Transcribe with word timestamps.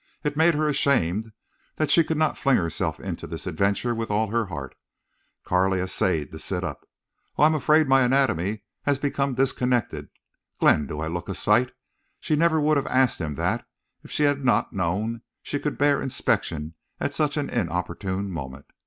It 0.23 0.35
made 0.35 0.55
her 0.55 0.67
ashamed 0.67 1.31
that 1.75 1.91
she 1.91 2.03
could 2.03 2.17
not 2.17 2.35
fling 2.35 2.57
herself 2.57 2.99
into 2.99 3.27
this 3.27 3.45
adventure 3.45 3.93
with 3.93 4.09
all 4.09 4.29
her 4.29 4.47
heart. 4.47 4.73
Carley 5.43 5.79
essayed 5.79 6.31
to 6.31 6.39
sit 6.39 6.63
up. 6.63 6.89
"Oh, 7.37 7.43
I'm 7.43 7.53
afraid 7.53 7.87
my 7.87 8.01
anatomy 8.01 8.63
has 8.81 8.97
become 8.97 9.35
disconnected!... 9.35 10.09
Glenn, 10.59 10.87
do 10.87 10.99
I 11.01 11.05
look 11.05 11.29
a 11.29 11.35
sight?" 11.35 11.73
She 12.19 12.35
never 12.35 12.59
would 12.59 12.77
have 12.77 12.87
asked 12.87 13.19
him 13.21 13.35
that 13.35 13.63
if 14.01 14.09
she 14.09 14.23
had 14.23 14.43
not 14.43 14.73
known 14.73 15.21
she 15.43 15.59
could 15.59 15.77
bear 15.77 16.01
inspection 16.01 16.73
at 16.99 17.13
such 17.13 17.37
an 17.37 17.47
inopportune 17.51 18.31
moment. 18.31 18.65